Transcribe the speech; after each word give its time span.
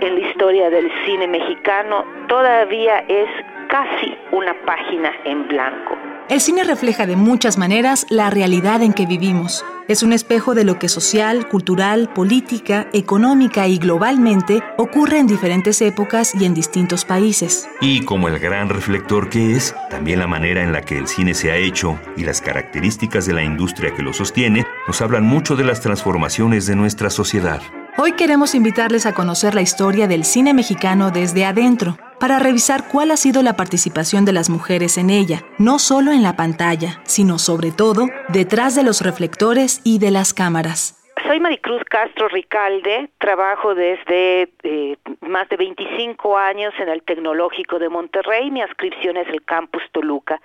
En 0.00 0.14
la 0.14 0.28
historia 0.28 0.70
del 0.70 0.90
cine 1.04 1.26
mexicano 1.28 2.04
todavía 2.28 2.98
es 3.08 3.28
casi 3.68 4.16
una 4.32 4.54
página 4.64 5.12
en 5.24 5.48
blanco. 5.48 5.96
El 6.28 6.40
cine 6.40 6.64
refleja 6.64 7.06
de 7.06 7.16
muchas 7.16 7.58
maneras 7.58 8.06
la 8.08 8.30
realidad 8.30 8.82
en 8.82 8.94
que 8.94 9.04
vivimos. 9.04 9.62
Es 9.88 10.02
un 10.02 10.14
espejo 10.14 10.54
de 10.54 10.64
lo 10.64 10.78
que 10.78 10.88
social, 10.88 11.48
cultural, 11.48 12.08
política, 12.14 12.88
económica 12.94 13.68
y 13.68 13.76
globalmente 13.76 14.62
ocurre 14.78 15.18
en 15.18 15.26
diferentes 15.26 15.82
épocas 15.82 16.34
y 16.34 16.46
en 16.46 16.54
distintos 16.54 17.04
países. 17.04 17.68
Y 17.82 18.06
como 18.06 18.28
el 18.28 18.38
gran 18.38 18.70
reflector 18.70 19.28
que 19.28 19.52
es, 19.52 19.76
también 19.90 20.18
la 20.18 20.26
manera 20.26 20.62
en 20.62 20.72
la 20.72 20.80
que 20.80 20.96
el 20.96 21.06
cine 21.06 21.34
se 21.34 21.50
ha 21.50 21.56
hecho 21.56 22.00
y 22.16 22.24
las 22.24 22.40
características 22.40 23.26
de 23.26 23.34
la 23.34 23.42
industria 23.42 23.94
que 23.94 24.02
lo 24.02 24.14
sostiene 24.14 24.66
nos 24.86 25.02
hablan 25.02 25.24
mucho 25.24 25.56
de 25.56 25.64
las 25.64 25.82
transformaciones 25.82 26.66
de 26.66 26.76
nuestra 26.76 27.10
sociedad. 27.10 27.60
Hoy 27.96 28.14
queremos 28.14 28.56
invitarles 28.56 29.06
a 29.06 29.14
conocer 29.14 29.54
la 29.54 29.60
historia 29.60 30.08
del 30.08 30.24
cine 30.24 30.52
mexicano 30.52 31.12
desde 31.12 31.44
adentro, 31.44 31.96
para 32.18 32.40
revisar 32.40 32.88
cuál 32.90 33.12
ha 33.12 33.16
sido 33.16 33.40
la 33.40 33.54
participación 33.54 34.24
de 34.24 34.32
las 34.32 34.50
mujeres 34.50 34.98
en 34.98 35.10
ella, 35.10 35.42
no 35.58 35.78
solo 35.78 36.10
en 36.10 36.24
la 36.24 36.34
pantalla, 36.34 37.00
sino 37.04 37.38
sobre 37.38 37.70
todo 37.70 38.08
detrás 38.30 38.74
de 38.74 38.82
los 38.82 39.00
reflectores 39.00 39.80
y 39.84 40.00
de 40.00 40.10
las 40.10 40.34
cámaras. 40.34 41.04
Soy 41.24 41.38
Maricruz 41.38 41.84
Castro 41.84 42.28
Ricalde, 42.28 43.10
trabajo 43.18 43.76
desde 43.76 44.48
eh, 44.64 44.96
más 45.20 45.48
de 45.48 45.56
25 45.56 46.36
años 46.36 46.74
en 46.80 46.88
el 46.88 47.02
Tecnológico 47.02 47.78
de 47.78 47.88
Monterrey, 47.88 48.50
mi 48.50 48.60
adscripción 48.60 49.16
es 49.16 49.28
el 49.28 49.42
Campus 49.44 49.82
Toluca. 49.92 50.40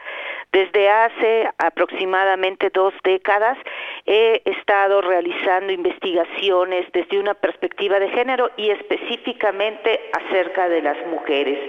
Desde 0.51 0.89
hace 0.89 1.47
aproximadamente 1.59 2.71
dos 2.73 2.93
décadas 3.03 3.57
he 4.07 4.41
estado 4.45 4.99
realizando 5.01 5.71
investigaciones 5.71 6.91
desde 6.91 7.19
una 7.19 7.35
perspectiva 7.35 7.99
de 7.99 8.09
género 8.09 8.49
y 8.57 8.71
específicamente 8.71 9.99
acerca 10.11 10.67
de 10.67 10.81
las 10.81 10.97
mujeres. 11.05 11.59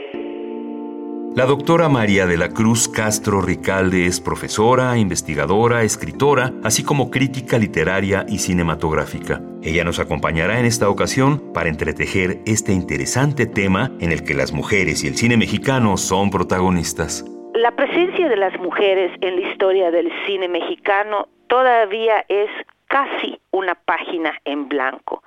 La 1.36 1.44
doctora 1.44 1.88
María 1.88 2.26
de 2.26 2.36
la 2.36 2.48
Cruz 2.48 2.88
Castro 2.88 3.40
Ricalde 3.40 4.06
es 4.06 4.18
profesora, 4.20 4.96
investigadora, 4.96 5.84
escritora, 5.84 6.52
así 6.64 6.82
como 6.82 7.10
crítica 7.10 7.56
literaria 7.56 8.24
y 8.28 8.38
cinematográfica. 8.38 9.40
Ella 9.62 9.84
nos 9.84 10.00
acompañará 10.00 10.58
en 10.58 10.64
esta 10.64 10.88
ocasión 10.88 11.52
para 11.52 11.68
entretejer 11.68 12.40
este 12.46 12.72
interesante 12.72 13.46
tema 13.46 13.92
en 14.00 14.10
el 14.10 14.24
que 14.24 14.34
las 14.34 14.52
mujeres 14.52 15.04
y 15.04 15.08
el 15.08 15.16
cine 15.16 15.36
mexicano 15.36 15.98
son 15.98 16.30
protagonistas. 16.30 17.24
La 17.60 17.72
presencia 17.72 18.26
de 18.30 18.38
las 18.38 18.58
mujeres 18.58 19.12
en 19.20 19.38
la 19.38 19.46
historia 19.46 19.90
del 19.90 20.10
cine 20.24 20.48
mexicano 20.48 21.28
todavía 21.46 22.24
es 22.26 22.48
casi 22.86 23.38
una 23.50 23.74
página 23.74 24.32
en 24.46 24.66
blanco. 24.66 25.22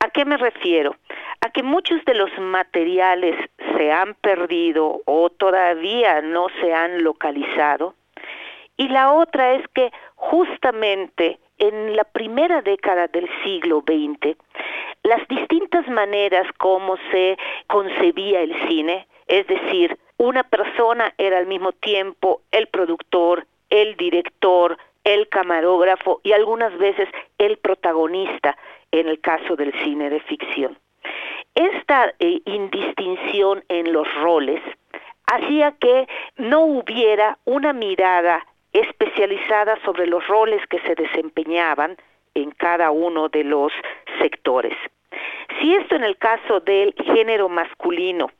¿A 0.00 0.08
qué 0.08 0.24
me 0.24 0.38
refiero? 0.38 0.96
A 1.42 1.50
que 1.50 1.62
muchos 1.62 2.02
de 2.06 2.14
los 2.14 2.30
materiales 2.38 3.36
se 3.76 3.92
han 3.92 4.14
perdido 4.14 5.02
o 5.04 5.28
todavía 5.28 6.22
no 6.22 6.46
se 6.58 6.72
han 6.72 7.04
localizado. 7.04 7.94
Y 8.78 8.88
la 8.88 9.12
otra 9.12 9.52
es 9.52 9.68
que 9.74 9.92
justamente 10.14 11.38
en 11.58 11.96
la 11.96 12.04
primera 12.04 12.62
década 12.62 13.08
del 13.08 13.28
siglo 13.44 13.84
XX, 13.86 14.38
las 15.02 15.28
distintas 15.28 15.86
maneras 15.88 16.46
como 16.56 16.96
se 17.10 17.36
concebía 17.66 18.40
el 18.40 18.54
cine, 18.68 19.06
es 19.26 19.46
decir, 19.46 19.98
una 20.16 20.42
persona 20.44 21.12
era 21.18 21.38
al 21.38 21.46
mismo 21.46 21.72
tiempo 21.72 22.42
el 22.50 22.66
productor, 22.68 23.46
el 23.70 23.96
director, 23.96 24.78
el 25.04 25.28
camarógrafo 25.28 26.20
y 26.22 26.32
algunas 26.32 26.76
veces 26.78 27.08
el 27.38 27.58
protagonista 27.58 28.56
en 28.90 29.08
el 29.08 29.20
caso 29.20 29.56
del 29.56 29.72
cine 29.82 30.10
de 30.10 30.20
ficción. 30.20 30.78
Esta 31.54 32.14
eh, 32.18 32.40
indistinción 32.46 33.64
en 33.68 33.92
los 33.92 34.12
roles 34.14 34.60
hacía 35.26 35.72
que 35.72 36.08
no 36.36 36.60
hubiera 36.62 37.38
una 37.44 37.72
mirada 37.72 38.46
especializada 38.72 39.78
sobre 39.84 40.06
los 40.06 40.26
roles 40.26 40.66
que 40.68 40.80
se 40.80 40.94
desempeñaban 40.94 41.96
en 42.34 42.50
cada 42.50 42.90
uno 42.90 43.28
de 43.28 43.44
los 43.44 43.72
sectores. 44.20 44.74
Si 45.60 45.74
esto 45.74 45.94
en 45.94 46.04
el 46.04 46.16
caso 46.16 46.60
del 46.60 46.94
género 47.04 47.48
masculino 47.48 48.30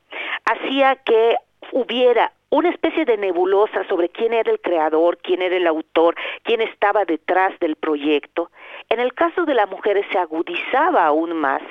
hacía 0.45 0.97
que 0.97 1.35
hubiera 1.71 2.31
una 2.49 2.69
especie 2.69 3.05
de 3.05 3.17
nebulosa 3.17 3.87
sobre 3.87 4.09
quién 4.09 4.33
era 4.33 4.51
el 4.51 4.61
creador, 4.61 5.17
quién 5.17 5.41
era 5.41 5.55
el 5.57 5.67
autor, 5.67 6.15
quién 6.43 6.61
estaba 6.61 7.03
detrás 7.05 7.57
del 7.59 7.75
proyecto. 7.75 8.51
En 8.89 8.99
el 8.99 9.13
caso 9.13 9.45
de 9.45 9.55
las 9.55 9.69
mujeres 9.69 10.05
se 10.11 10.17
agudizaba 10.17 11.05
aún 11.05 11.33
más 11.33 11.61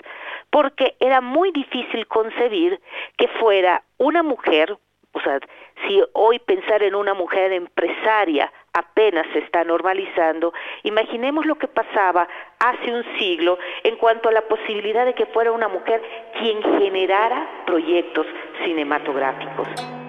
porque 0.51 0.95
era 1.01 1.21
muy 1.21 1.51
difícil 1.53 2.07
concebir 2.07 2.81
que 3.17 3.29
fuera 3.29 3.83
una 3.99 4.23
mujer, 4.23 4.77
o 5.15 5.21
sea, 5.21 5.39
si 5.87 6.03
hoy 6.13 6.41
pensar 6.41 6.83
en 6.83 6.95
una 6.95 7.15
mujer 7.15 7.53
empresaria 7.53 8.53
apenas 8.73 9.25
se 9.33 9.39
está 9.39 9.63
normalizando, 9.63 10.53
imaginemos 10.83 11.47
lo 11.47 11.55
que 11.55 11.69
pasaba 11.69 12.29
hace 12.59 12.93
un 12.93 13.05
siglo 13.19 13.59
en 13.85 13.97
cuanto 13.97 14.29
a 14.29 14.33
la 14.33 14.43
posibilidad 14.43 15.07
de 15.07 15.15
que 15.15 15.27
fuera 15.27 15.53
una 15.53 15.69
mujer 15.69 16.03
quien 16.39 16.61
generara 16.81 17.65
proyectos 17.65 18.27
cinematográficos. 18.65 20.04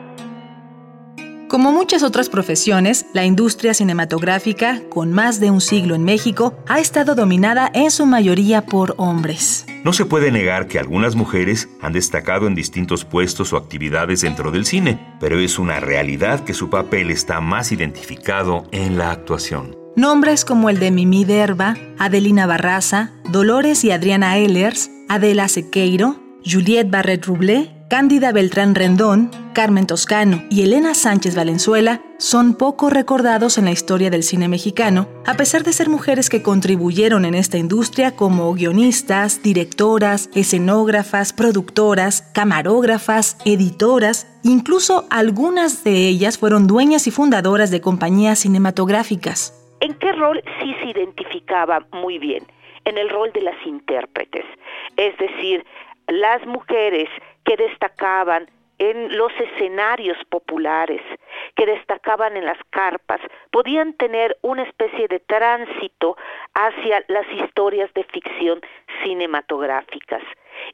Como 1.48 1.72
muchas 1.72 2.02
otras 2.02 2.28
profesiones, 2.28 3.06
la 3.14 3.24
industria 3.24 3.76
cinematográfica, 3.76 4.82
con 4.90 5.14
más 5.14 5.40
de 5.40 5.52
un 5.52 5.62
siglo 5.62 5.94
en 5.94 6.04
México, 6.04 6.58
ha 6.68 6.80
estado 6.80 7.14
dominada 7.14 7.70
en 7.74 7.92
su 7.92 8.08
mayoría 8.08 8.66
por 8.66 8.96
hombres. 8.98 9.66
No 9.84 9.94
se 9.94 10.06
puede 10.06 10.32
negar 10.32 10.68
que 10.68 10.80
algunas 10.80 11.16
mujeres 11.16 11.70
han 11.82 11.94
destacado 11.94 12.48
en 12.48 12.56
distintos 12.56 13.06
puestos 13.06 13.54
o 13.54 13.58
actividades 13.58 14.22
dentro 14.22 14.50
del 14.50 14.66
cine, 14.66 15.00
pero 15.20 15.40
es 15.40 15.60
una 15.60 15.80
realidad 15.80 16.40
que 16.44 16.56
su 16.56 16.72
papel 16.72 17.12
está 17.12 17.42
más 17.42 17.72
identificado 17.72 18.64
en 18.72 18.98
la 18.98 19.12
actuación. 19.12 19.76
Nombres 19.96 20.46
como 20.46 20.72
el 20.72 20.80
de 20.80 20.90
Mimi 20.90 21.26
Derba, 21.26 21.78
Adelina 22.00 22.48
Barraza, 22.48 23.12
Dolores 23.30 23.84
y 23.86 23.92
Adriana 23.92 24.38
Ehlers, 24.38 24.90
Adela 25.10 25.48
Sequeiro, 25.48 26.18
Juliette 26.44 26.90
Barret 26.90 27.24
Rublé, 27.26 27.75
Cándida 27.88 28.32
Beltrán 28.32 28.74
Rendón, 28.74 29.30
Carmen 29.54 29.86
Toscano 29.86 30.42
y 30.50 30.64
Elena 30.64 30.96
Sánchez 30.96 31.36
Valenzuela 31.36 32.02
son 32.18 32.58
poco 32.58 32.90
recordados 32.90 33.60
en 33.60 33.66
la 33.66 33.72
historia 33.72 34.10
del 34.10 34.24
cine 34.24 34.48
mexicano, 34.48 35.08
a 35.28 35.36
pesar 35.36 35.62
de 35.62 35.72
ser 35.72 35.88
mujeres 35.88 36.32
que 36.32 36.42
contribuyeron 36.42 37.26
en 37.26 37.36
esta 37.36 37.60
industria 37.60 38.16
como 38.16 38.52
guionistas, 38.56 39.44
directoras, 39.44 40.32
escenógrafas, 40.34 41.32
productoras, 41.32 42.24
camarógrafas, 42.34 43.38
editoras, 43.46 44.36
incluso 44.44 45.06
algunas 45.12 45.84
de 45.84 46.08
ellas 46.08 46.40
fueron 46.40 46.66
dueñas 46.66 47.06
y 47.06 47.12
fundadoras 47.12 47.70
de 47.70 47.82
compañías 47.82 48.40
cinematográficas. 48.40 49.54
¿En 49.80 49.94
qué 49.94 50.12
rol 50.12 50.42
sí 50.60 50.74
se 50.82 50.90
identificaba 50.90 51.86
muy 51.92 52.18
bien? 52.18 52.48
En 52.86 52.98
el 52.98 53.10
rol 53.10 53.32
de 53.32 53.42
las 53.42 53.64
intérpretes, 53.64 54.46
es 54.98 55.16
decir, 55.20 55.64
las 56.08 56.46
mujeres 56.48 57.10
que 57.46 57.56
destacaban 57.56 58.50
en 58.78 59.18
los 59.18 59.32
escenarios 59.40 60.18
populares, 60.30 61.02
que 61.56 61.66
destacaban 61.66 62.36
en 62.36 62.46
las 62.46 62.58
carpas, 62.72 63.22
podían 63.52 63.94
tener 63.94 64.38
una 64.42 64.64
especie 64.64 65.08
de 65.08 65.20
tránsito 65.20 66.18
hacia 66.54 67.04
las 67.08 67.26
historias 67.32 67.94
de 67.94 68.04
ficción 68.06 68.60
cinematográficas. 69.04 70.22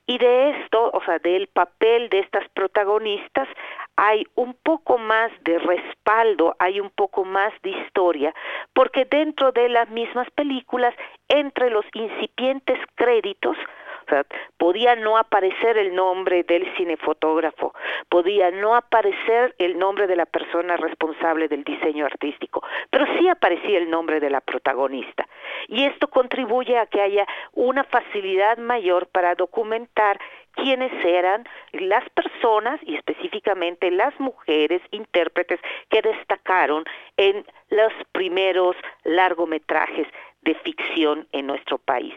Y 0.05 0.17
de 0.17 0.51
esto, 0.51 0.91
o 0.93 1.03
sea, 1.03 1.19
del 1.19 1.47
papel 1.47 2.09
de 2.09 2.19
estas 2.19 2.47
protagonistas, 2.49 3.47
hay 3.95 4.25
un 4.35 4.53
poco 4.63 4.97
más 4.97 5.31
de 5.43 5.59
respaldo, 5.59 6.55
hay 6.59 6.79
un 6.79 6.89
poco 6.91 7.25
más 7.25 7.53
de 7.61 7.71
historia, 7.71 8.33
porque 8.73 9.05
dentro 9.05 9.51
de 9.51 9.69
las 9.69 9.89
mismas 9.89 10.29
películas, 10.31 10.95
entre 11.27 11.69
los 11.69 11.85
incipientes 11.93 12.79
créditos, 12.95 13.57
Mozart, 14.01 14.31
podía 14.57 14.95
no 14.95 15.17
aparecer 15.17 15.77
el 15.77 15.95
nombre 15.95 16.43
del 16.43 16.65
cinefotógrafo, 16.75 17.73
podía 18.09 18.51
no 18.51 18.75
aparecer 18.75 19.55
el 19.57 19.77
nombre 19.77 20.07
de 20.07 20.15
la 20.15 20.25
persona 20.25 20.77
responsable 20.77 21.47
del 21.47 21.63
diseño 21.63 22.05
artístico, 22.05 22.63
pero 22.89 23.05
sí 23.17 23.27
aparecía 23.27 23.77
el 23.77 23.89
nombre 23.89 24.19
de 24.19 24.29
la 24.29 24.41
protagonista. 24.41 25.27
Y 25.67 25.85
esto 25.85 26.07
contribuye 26.07 26.77
a 26.77 26.85
que 26.85 27.01
haya 27.01 27.25
una 27.53 27.83
facilidad 27.83 28.57
mayor 28.57 29.07
para 29.07 29.35
documentar 29.35 30.19
quiénes 30.53 30.91
eran 31.05 31.47
las 31.73 32.07
personas 32.09 32.79
y 32.83 32.95
específicamente 32.95 33.89
las 33.91 34.17
mujeres 34.19 34.81
intérpretes 34.91 35.59
que 35.89 36.01
destacaron 36.01 36.83
en 37.17 37.45
los 37.69 37.93
primeros 38.11 38.75
largometrajes 39.03 40.07
de 40.41 40.55
ficción 40.55 41.27
en 41.31 41.47
nuestro 41.47 41.77
país. 41.77 42.15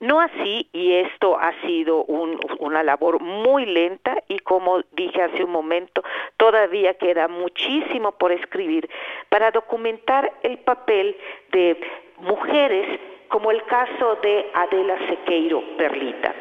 No 0.00 0.20
así, 0.20 0.68
y 0.72 0.92
esto 0.92 1.38
ha 1.38 1.52
sido 1.62 2.04
una 2.04 2.82
labor 2.82 3.20
muy 3.20 3.64
lenta 3.64 4.22
y 4.28 4.38
como 4.40 4.82
dije 4.92 5.22
hace 5.22 5.44
un 5.44 5.50
momento, 5.50 6.02
todavía 6.36 6.94
queda 6.94 7.28
muchísimo 7.28 8.12
por 8.12 8.32
escribir 8.32 8.90
para 9.28 9.50
documentar 9.50 10.32
el 10.42 10.58
papel 10.58 11.16
de 11.52 11.80
mujeres 12.18 13.00
como 13.28 13.50
el 13.50 13.62
caso 13.64 14.16
de 14.22 14.50
Adela 14.52 14.98
Sequeiro 15.08 15.62
Perlita. 15.78 16.34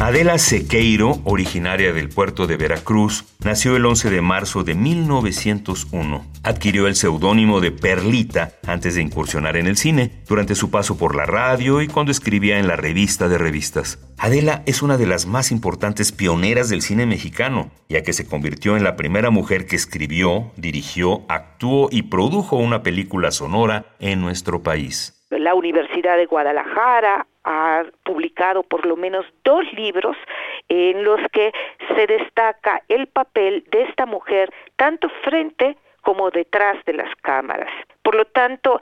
Adela 0.00 0.38
Sequeiro, 0.38 1.18
originaria 1.24 1.92
del 1.92 2.08
puerto 2.08 2.46
de 2.46 2.56
Veracruz, 2.56 3.24
nació 3.44 3.74
el 3.74 3.84
11 3.84 4.10
de 4.10 4.20
marzo 4.20 4.62
de 4.62 4.76
1901. 4.76 6.24
Adquirió 6.44 6.86
el 6.86 6.94
seudónimo 6.94 7.60
de 7.60 7.72
Perlita 7.72 8.52
antes 8.64 8.94
de 8.94 9.02
incursionar 9.02 9.56
en 9.56 9.66
el 9.66 9.76
cine, 9.76 10.22
durante 10.28 10.54
su 10.54 10.70
paso 10.70 10.96
por 10.96 11.16
la 11.16 11.26
radio 11.26 11.82
y 11.82 11.88
cuando 11.88 12.12
escribía 12.12 12.60
en 12.60 12.68
la 12.68 12.76
revista 12.76 13.28
de 13.28 13.38
revistas. 13.38 13.98
Adela 14.18 14.62
es 14.66 14.82
una 14.82 14.98
de 14.98 15.06
las 15.06 15.26
más 15.26 15.50
importantes 15.50 16.12
pioneras 16.12 16.68
del 16.68 16.82
cine 16.82 17.04
mexicano, 17.04 17.72
ya 17.88 18.02
que 18.04 18.12
se 18.12 18.24
convirtió 18.24 18.76
en 18.76 18.84
la 18.84 18.94
primera 18.94 19.30
mujer 19.30 19.66
que 19.66 19.74
escribió, 19.74 20.52
dirigió, 20.56 21.22
actuó 21.28 21.88
y 21.90 22.02
produjo 22.02 22.54
una 22.54 22.84
película 22.84 23.32
sonora 23.32 23.86
en 23.98 24.20
nuestro 24.20 24.62
país. 24.62 25.16
La 25.30 25.54
Universidad 25.54 26.16
de 26.16 26.26
Guadalajara 26.26 27.26
ha 27.48 27.84
publicado 28.04 28.62
por 28.62 28.84
lo 28.84 28.94
menos 28.94 29.24
dos 29.42 29.64
libros 29.72 30.16
en 30.68 31.02
los 31.02 31.18
que 31.32 31.50
se 31.96 32.06
destaca 32.06 32.82
el 32.88 33.06
papel 33.06 33.64
de 33.70 33.84
esta 33.84 34.04
mujer 34.04 34.52
tanto 34.76 35.08
frente 35.24 35.78
como 36.02 36.30
detrás 36.30 36.76
de 36.84 36.92
las 36.92 37.08
cámaras. 37.22 37.70
Por 38.02 38.16
lo 38.16 38.26
tanto, 38.26 38.78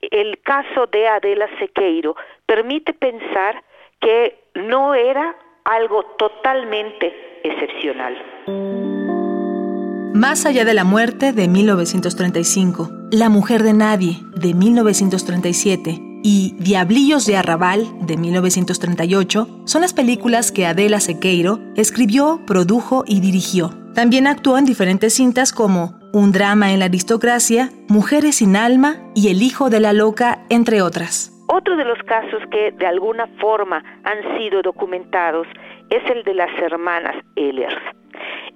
el 0.00 0.40
caso 0.40 0.86
de 0.86 1.08
Adela 1.08 1.46
Sequeiro 1.58 2.16
permite 2.46 2.94
pensar 2.94 3.62
que 4.00 4.44
no 4.54 4.94
era 4.94 5.36
algo 5.64 6.02
totalmente 6.16 7.40
excepcional. 7.44 8.16
Más 10.14 10.46
allá 10.46 10.64
de 10.64 10.74
la 10.74 10.84
muerte 10.84 11.32
de 11.32 11.48
1935, 11.48 12.88
La 13.12 13.28
mujer 13.28 13.62
de 13.62 13.74
nadie 13.74 14.16
de 14.34 14.54
1937 14.54 16.09
y 16.22 16.54
Diablillos 16.58 17.26
de 17.26 17.36
Arrabal 17.36 17.86
de 18.00 18.16
1938 18.16 19.62
son 19.64 19.82
las 19.82 19.94
películas 19.94 20.52
que 20.52 20.66
Adela 20.66 21.00
Sequeiro 21.00 21.60
escribió, 21.76 22.40
produjo 22.46 23.04
y 23.06 23.20
dirigió. 23.20 23.70
También 23.94 24.26
actuó 24.26 24.58
en 24.58 24.64
diferentes 24.64 25.14
cintas 25.14 25.52
como 25.52 25.98
Un 26.12 26.32
drama 26.32 26.72
en 26.72 26.78
la 26.78 26.86
aristocracia, 26.86 27.70
Mujeres 27.88 28.36
sin 28.36 28.56
alma 28.56 28.96
y 29.14 29.28
El 29.28 29.42
hijo 29.42 29.70
de 29.70 29.80
la 29.80 29.92
loca, 29.92 30.44
entre 30.48 30.82
otras. 30.82 31.32
Otro 31.48 31.76
de 31.76 31.84
los 31.84 31.98
casos 32.04 32.40
que 32.52 32.70
de 32.72 32.86
alguna 32.86 33.26
forma 33.40 33.82
han 34.04 34.38
sido 34.38 34.62
documentados 34.62 35.46
es 35.90 36.08
el 36.10 36.22
de 36.22 36.34
las 36.34 36.50
hermanas 36.62 37.16
Ehlers. 37.34 37.99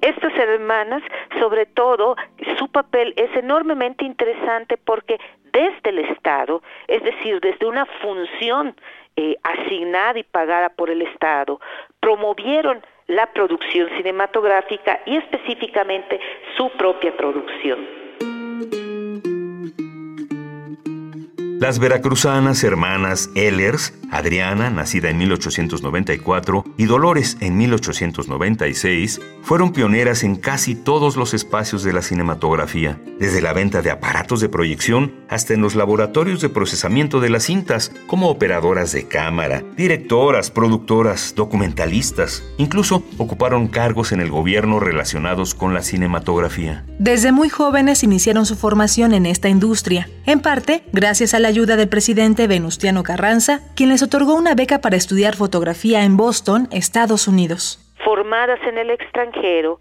Estas 0.04 0.36
hermanas, 0.36 1.02
sobre 1.40 1.64
todo, 1.64 2.14
su 2.58 2.68
papel 2.68 3.14
es 3.16 3.34
enormemente 3.34 4.04
interesante 4.04 4.76
porque 4.76 5.18
desde 5.50 5.88
el 5.88 6.00
Estado, 6.00 6.62
es 6.88 7.02
decir, 7.02 7.40
desde 7.40 7.64
una 7.64 7.86
función 8.02 8.76
eh, 9.16 9.34
asignada 9.42 10.18
y 10.18 10.24
pagada 10.24 10.68
por 10.68 10.90
el 10.90 11.00
Estado, 11.00 11.58
promovieron 12.00 12.82
la 13.06 13.32
producción 13.32 13.88
cinematográfica 13.96 15.00
y 15.06 15.16
específicamente 15.16 16.20
su 16.58 16.68
propia 16.72 17.16
producción. 17.16 17.86
Las 21.64 21.78
veracruzanas 21.78 22.62
hermanas 22.62 23.30
Ehlers, 23.34 23.94
Adriana, 24.10 24.68
nacida 24.68 25.08
en 25.08 25.16
1894, 25.16 26.62
y 26.76 26.84
Dolores 26.84 27.38
en 27.40 27.56
1896, 27.56 29.18
fueron 29.40 29.72
pioneras 29.72 30.24
en 30.24 30.36
casi 30.36 30.74
todos 30.74 31.16
los 31.16 31.32
espacios 31.32 31.82
de 31.82 31.94
la 31.94 32.02
cinematografía, 32.02 33.00
desde 33.18 33.40
la 33.40 33.54
venta 33.54 33.80
de 33.80 33.90
aparatos 33.90 34.42
de 34.42 34.50
proyección 34.50 35.14
hasta 35.30 35.54
en 35.54 35.62
los 35.62 35.74
laboratorios 35.74 36.42
de 36.42 36.50
procesamiento 36.50 37.18
de 37.20 37.30
las 37.30 37.44
cintas, 37.44 37.92
como 38.06 38.28
operadoras 38.28 38.92
de 38.92 39.08
cámara, 39.08 39.64
directoras, 39.74 40.50
productoras, 40.50 41.34
documentalistas. 41.34 42.44
Incluso 42.58 43.04
ocuparon 43.16 43.68
cargos 43.68 44.12
en 44.12 44.20
el 44.20 44.28
gobierno 44.28 44.80
relacionados 44.80 45.54
con 45.54 45.72
la 45.72 45.82
cinematografía. 45.82 46.84
Desde 46.98 47.32
muy 47.32 47.48
jóvenes 47.48 48.04
iniciaron 48.04 48.44
su 48.44 48.54
formación 48.54 49.14
en 49.14 49.24
esta 49.24 49.48
industria, 49.48 50.10
en 50.26 50.40
parte 50.40 50.84
gracias 50.92 51.32
a 51.32 51.40
la 51.40 51.53
ayuda 51.54 51.76
del 51.76 51.88
presidente 51.88 52.48
Venustiano 52.48 53.04
Carranza, 53.04 53.60
quien 53.76 53.90
les 53.90 54.02
otorgó 54.02 54.34
una 54.34 54.56
beca 54.56 54.80
para 54.80 54.96
estudiar 54.96 55.36
fotografía 55.36 56.02
en 56.02 56.16
Boston, 56.16 56.66
Estados 56.72 57.28
Unidos. 57.28 57.78
Formadas 58.04 58.58
en 58.66 58.76
el 58.76 58.90
extranjero, 58.90 59.78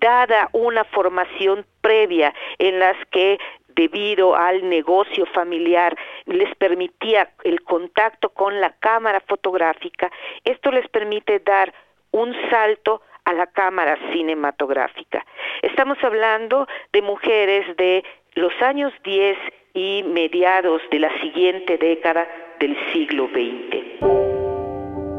dada 0.00 0.48
una 0.52 0.84
formación 0.84 1.66
previa 1.80 2.32
en 2.60 2.78
las 2.78 2.94
que 3.10 3.38
debido 3.74 4.36
al 4.36 4.68
negocio 4.68 5.26
familiar 5.34 5.96
les 6.26 6.54
permitía 6.54 7.30
el 7.42 7.60
contacto 7.62 8.28
con 8.28 8.60
la 8.60 8.76
cámara 8.78 9.20
fotográfica, 9.26 10.12
esto 10.44 10.70
les 10.70 10.88
permite 10.90 11.40
dar 11.40 11.74
un 12.12 12.36
salto 12.50 13.02
a 13.24 13.32
la 13.32 13.48
cámara 13.48 13.98
cinematográfica. 14.12 15.26
Estamos 15.62 15.98
hablando 16.04 16.68
de 16.92 17.02
mujeres 17.02 17.76
de 17.76 18.04
los 18.36 18.52
años 18.62 18.92
10 19.02 19.36
y 19.76 20.02
mediados 20.02 20.80
de 20.90 20.98
la 20.98 21.10
siguiente 21.20 21.78
década 21.78 22.26
del 22.58 22.74
siglo 22.92 23.28
XX. 23.28 24.26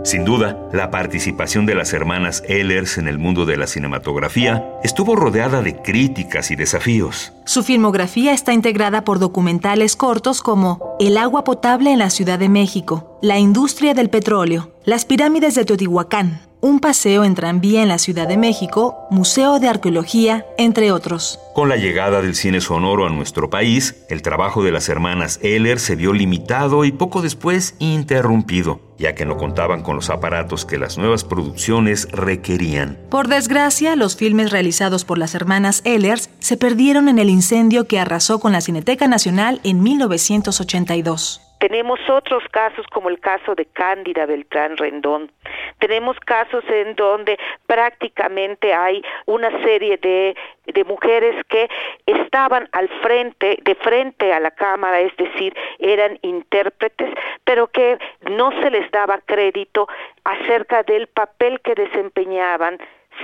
Sin 0.04 0.24
duda, 0.24 0.58
la 0.72 0.90
participación 0.90 1.66
de 1.66 1.76
las 1.76 1.92
hermanas 1.92 2.42
Ehlers 2.48 2.98
en 2.98 3.10
el 3.10 3.20
mundo 3.20 3.46
de 3.46 3.58
la 3.58 3.68
cinematografía 3.68 4.66
estuvo 4.82 5.18
rodeada 5.18 5.62
de 5.62 5.76
críticas 5.82 6.50
y 6.50 6.56
desafíos. 6.56 7.34
Su 7.46 7.62
filmografía 7.62 8.32
está 8.32 8.54
integrada 8.54 9.04
por 9.04 9.20
documentales 9.20 9.98
cortos 9.98 10.42
como 10.42 10.96
El 11.00 11.18
agua 11.18 11.44
potable 11.44 11.92
en 11.92 12.00
la 12.00 12.10
Ciudad 12.10 12.40
de 12.40 12.48
México, 12.48 13.20
La 13.22 13.38
industria 13.38 13.94
del 13.94 14.10
petróleo, 14.10 14.72
Las 14.86 15.04
pirámides 15.04 15.56
de 15.56 15.66
Teotihuacán, 15.66 16.47
un 16.62 16.80
paseo 16.80 17.24
en 17.24 17.36
tranvía 17.36 17.82
en 17.82 17.88
la 17.88 17.98
Ciudad 17.98 18.28
de 18.28 18.38
México, 18.38 19.08
Museo 19.10 19.60
de 19.60 19.68
Arqueología, 19.68 20.46
entre 20.58 20.92
otros. 20.92 21.40
Con 21.54 21.70
la 21.70 21.76
llegada 21.76 22.22
del 22.22 22.36
cine 22.36 22.62
sonoro 22.62 23.06
a 23.06 23.10
nuestro 23.10 23.50
país, 23.50 23.96
el 24.10 24.22
trabajo 24.22 24.64
de 24.64 24.72
las 24.72 24.90
hermanas 24.90 25.40
Heller 25.42 25.80
se 25.80 25.96
vio 25.96 26.14
limitado 26.14 26.86
y 26.86 26.92
poco 26.92 27.22
después 27.22 27.76
interrumpido, 27.80 28.80
ya 28.98 29.16
que 29.16 29.26
no 29.26 29.38
contaban 29.38 29.84
con 29.84 29.96
los 29.96 30.10
aparatos 30.10 30.66
que 30.66 30.78
las 30.78 30.98
nuevas 30.98 31.24
producciones 31.24 32.08
requerían. 32.12 32.98
Por 33.10 33.28
desgracia, 33.28 33.96
los 33.96 34.16
filmes 34.16 34.52
realizados 34.52 35.06
por 35.06 35.18
las 35.18 35.36
hermanas 35.36 35.82
Ehlers 35.84 36.30
se 36.40 36.58
perdieron 36.58 37.10
en 37.10 37.20
el 37.20 37.30
incendio 37.30 37.88
que 37.88 38.00
arrasó 38.00 38.40
con 38.40 38.52
la 38.52 38.62
Cineteca 38.62 39.08
Nacional 39.08 39.62
en 39.64 39.82
1982. 39.82 41.47
Tenemos 41.60 42.00
otros 42.10 42.44
casos 42.52 42.86
como 42.88 43.10
el 43.10 43.20
caso 43.20 43.56
de 43.56 43.66
Cándida 43.66 44.26
Beltrán 44.26 44.78
Rendón. 44.78 45.32
Tenemos 45.80 46.20
casos 46.20 46.64
en 46.70 46.96
donde 46.96 47.38
prácticamente 47.66 48.74
hay 48.74 49.02
una 49.26 49.50
serie 49.64 49.98
de, 49.98 50.36
de 50.66 50.84
mujeres 50.84 51.36
que 51.50 51.70
estaban 52.06 52.70
al 52.74 52.90
frente, 53.02 53.58
de 53.64 53.76
frente 53.76 54.34
a 54.34 54.40
la 54.40 54.52
cámara, 54.52 55.00
es 55.02 55.16
decir, 55.18 55.56
eran 55.80 56.20
intérpretes, 56.22 57.10
pero 57.44 57.68
que 57.68 57.98
no 58.30 58.52
se 58.62 58.70
les 58.70 58.90
daba 58.92 59.20
crédito 59.26 59.88
acerca 60.24 60.84
del 60.84 61.08
papel 61.08 61.60
que 61.62 61.74
desempeñaban, 61.76 62.78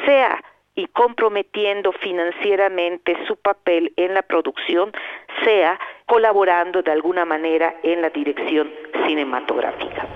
sea 0.06 0.44
y 0.76 0.88
comprometiendo 0.88 1.92
financieramente 1.92 3.16
su 3.28 3.36
papel 3.38 3.94
en 3.96 4.14
la 4.14 4.24
producción, 4.24 4.92
sea 5.44 5.80
colaborando 6.08 6.82
de 6.82 6.92
alguna 6.92 7.26
manera 7.26 7.76
en 7.84 8.02
la 8.02 8.10
dirección 8.10 8.72
cinematográfica. 9.06 10.08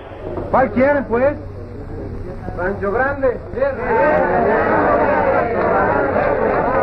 ¿Cuál 0.50 0.72
quieren, 0.72 1.04
pues? 1.06 1.36
Rancho 2.56 2.92
Grande. 2.92 3.38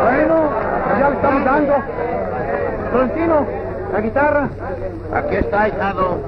Bueno, 0.02 0.50
ya 0.98 1.10
le 1.10 1.16
estamos 1.16 1.44
dando. 1.44 1.74
Florentino, 2.90 3.46
la 3.92 4.00
guitarra. 4.00 4.48
Aquí 5.12 5.36
está, 5.36 5.68
hijado. 5.68 6.18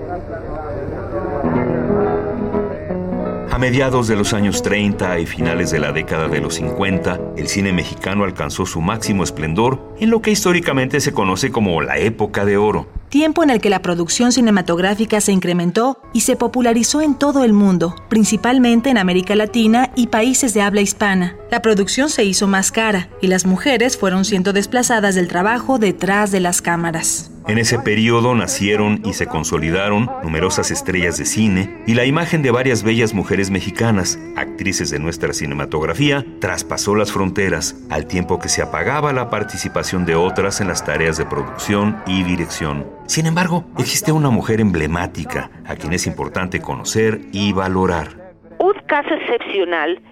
A 3.58 3.60
mediados 3.60 4.06
de 4.06 4.14
los 4.14 4.34
años 4.34 4.62
30 4.62 5.18
y 5.18 5.26
finales 5.26 5.72
de 5.72 5.80
la 5.80 5.90
década 5.90 6.28
de 6.28 6.40
los 6.40 6.54
50, 6.54 7.18
el 7.36 7.48
cine 7.48 7.72
mexicano 7.72 8.22
alcanzó 8.22 8.64
su 8.66 8.80
máximo 8.80 9.24
esplendor 9.24 9.96
en 9.98 10.10
lo 10.10 10.22
que 10.22 10.30
históricamente 10.30 11.00
se 11.00 11.12
conoce 11.12 11.50
como 11.50 11.80
la 11.80 11.98
época 11.98 12.44
de 12.44 12.56
oro. 12.56 12.88
Tiempo 13.08 13.42
en 13.42 13.50
el 13.50 13.60
que 13.60 13.68
la 13.68 13.82
producción 13.82 14.30
cinematográfica 14.30 15.20
se 15.20 15.32
incrementó 15.32 16.00
y 16.12 16.20
se 16.20 16.36
popularizó 16.36 17.00
en 17.00 17.16
todo 17.18 17.42
el 17.42 17.52
mundo, 17.52 17.96
principalmente 18.08 18.90
en 18.90 18.98
América 18.98 19.34
Latina 19.34 19.90
y 19.96 20.06
países 20.06 20.54
de 20.54 20.62
habla 20.62 20.80
hispana. 20.80 21.34
La 21.50 21.60
producción 21.60 22.10
se 22.10 22.22
hizo 22.22 22.46
más 22.46 22.70
cara 22.70 23.08
y 23.20 23.26
las 23.26 23.44
mujeres 23.44 23.96
fueron 23.96 24.24
siendo 24.24 24.52
desplazadas 24.52 25.16
del 25.16 25.26
trabajo 25.26 25.80
detrás 25.80 26.30
de 26.30 26.38
las 26.38 26.62
cámaras. 26.62 27.32
En 27.48 27.56
ese 27.56 27.78
periodo 27.78 28.34
nacieron 28.34 29.00
y 29.06 29.14
se 29.14 29.26
consolidaron 29.26 30.10
numerosas 30.22 30.70
estrellas 30.70 31.16
de 31.16 31.24
cine 31.24 31.82
y 31.86 31.94
la 31.94 32.04
imagen 32.04 32.42
de 32.42 32.50
varias 32.50 32.82
bellas 32.82 33.14
mujeres 33.14 33.50
mexicanas, 33.50 34.18
actrices 34.36 34.90
de 34.90 34.98
nuestra 34.98 35.32
cinematografía, 35.32 36.26
traspasó 36.42 36.94
las 36.94 37.10
fronteras, 37.10 37.74
al 37.88 38.06
tiempo 38.06 38.38
que 38.38 38.50
se 38.50 38.60
apagaba 38.60 39.14
la 39.14 39.30
participación 39.30 40.04
de 40.04 40.14
otras 40.14 40.60
en 40.60 40.68
las 40.68 40.84
tareas 40.84 41.16
de 41.16 41.24
producción 41.24 41.96
y 42.06 42.22
dirección. 42.22 42.86
Sin 43.06 43.24
embargo, 43.24 43.64
existe 43.78 44.12
una 44.12 44.28
mujer 44.28 44.60
emblemática 44.60 45.50
a 45.66 45.74
quien 45.74 45.94
es 45.94 46.06
importante 46.06 46.60
conocer 46.60 47.18
y 47.32 47.54
valorar. 47.54 48.34
Un 48.58 48.74
caso 48.86 49.14
excepcional 49.14 50.02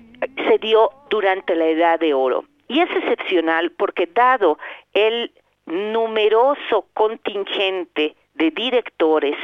se 0.48 0.56
dio 0.62 0.88
durante 1.10 1.54
la 1.54 1.66
Edad 1.66 2.00
de 2.00 2.14
Oro. 2.14 2.44
Y 2.68 2.80
es 2.80 2.88
excepcional 2.96 3.72
porque 3.76 4.08
dado 4.12 4.58
el 4.94 5.30
numeroso 5.66 6.86
contingente 6.94 8.14
de 8.34 8.50
directores, 8.50 9.36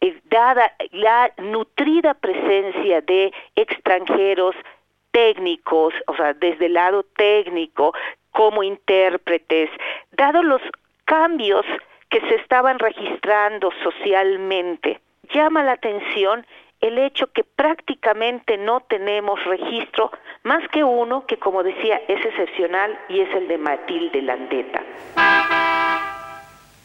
eh, 0.00 0.18
dada 0.24 0.72
la 0.92 1.32
nutrida 1.38 2.14
presencia 2.14 3.00
de 3.02 3.32
extranjeros 3.56 4.54
técnicos, 5.10 5.92
o 6.06 6.14
sea, 6.14 6.34
desde 6.34 6.66
el 6.66 6.74
lado 6.74 7.02
técnico, 7.16 7.92
como 8.30 8.62
intérpretes, 8.62 9.70
dado 10.12 10.42
los 10.42 10.62
cambios 11.04 11.66
que 12.08 12.20
se 12.20 12.36
estaban 12.36 12.78
registrando 12.78 13.70
socialmente, 13.82 15.00
llama 15.32 15.62
la 15.62 15.72
atención 15.72 16.46
el 16.80 16.98
hecho 16.98 17.30
que 17.32 17.44
prácticamente 17.44 18.56
no 18.56 18.80
tenemos 18.80 19.42
registro 19.44 20.10
más 20.42 20.66
que 20.68 20.82
uno 20.82 21.26
que, 21.26 21.38
como 21.38 21.62
decía, 21.62 22.00
es 22.08 22.24
excepcional 22.24 22.98
y 23.08 23.20
es 23.20 23.34
el 23.34 23.48
de 23.48 23.58
Matilde 23.58 24.22
Landeta. 24.22 24.82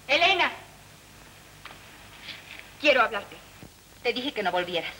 Elena, 0.07 0.51
quiero 2.81 3.01
hablarte. 3.01 3.35
Te 4.03 4.13
dije 4.13 4.33
que 4.33 4.43
no 4.43 4.51
volvieras. 4.51 4.93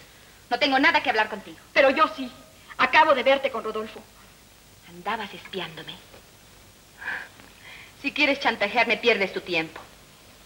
No 0.50 0.58
tengo 0.58 0.80
nada 0.80 1.02
que 1.02 1.10
hablar 1.10 1.30
contigo. 1.30 1.58
Pero 1.74 1.90
yo 1.90 2.08
sí. 2.16 2.32
Acabo 2.78 3.14
de 3.14 3.24
verte 3.24 3.52
con 3.52 3.64
Rodolfo. 3.64 4.02
Andabas 4.90 5.34
espiándome. 5.34 5.94
Si 8.02 8.12
quieres 8.12 8.40
chantajearme, 8.40 8.98
pierdes 8.98 9.34
tu 9.34 9.42
tiempo. 9.42 9.82